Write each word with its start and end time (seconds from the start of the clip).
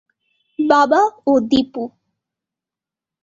বাবা 0.59 1.01
ও 1.27 1.33
দীপু। 1.49 1.83